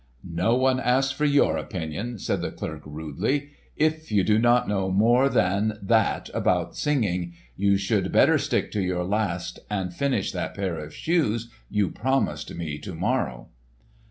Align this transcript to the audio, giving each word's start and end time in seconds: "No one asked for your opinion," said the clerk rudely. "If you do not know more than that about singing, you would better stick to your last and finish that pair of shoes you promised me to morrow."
"No 0.27 0.55
one 0.55 0.79
asked 0.79 1.13
for 1.13 1.25
your 1.25 1.57
opinion," 1.57 2.17
said 2.17 2.41
the 2.41 2.49
clerk 2.49 2.81
rudely. 2.87 3.51
"If 3.77 4.11
you 4.11 4.23
do 4.23 4.39
not 4.39 4.67
know 4.67 4.89
more 4.89 5.29
than 5.29 5.77
that 5.79 6.27
about 6.33 6.75
singing, 6.75 7.33
you 7.55 7.77
would 7.91 8.11
better 8.11 8.39
stick 8.39 8.71
to 8.71 8.81
your 8.81 9.03
last 9.03 9.59
and 9.69 9.93
finish 9.93 10.31
that 10.31 10.55
pair 10.55 10.79
of 10.79 10.91
shoes 10.91 11.51
you 11.69 11.91
promised 11.91 12.55
me 12.55 12.79
to 12.79 12.95
morrow." 12.95 13.49